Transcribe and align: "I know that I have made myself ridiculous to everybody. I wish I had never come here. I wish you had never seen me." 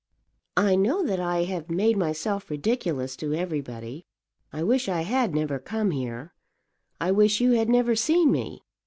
"I 0.57 0.73
know 0.75 1.05
that 1.05 1.19
I 1.19 1.43
have 1.43 1.69
made 1.69 1.95
myself 1.95 2.49
ridiculous 2.49 3.15
to 3.17 3.35
everybody. 3.35 4.07
I 4.51 4.63
wish 4.63 4.89
I 4.89 5.01
had 5.01 5.35
never 5.35 5.59
come 5.59 5.91
here. 5.91 6.33
I 6.99 7.11
wish 7.11 7.39
you 7.39 7.51
had 7.51 7.69
never 7.69 7.95
seen 7.95 8.31
me." 8.31 8.63